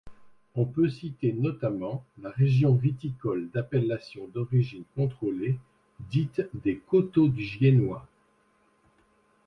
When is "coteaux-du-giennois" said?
6.79-8.07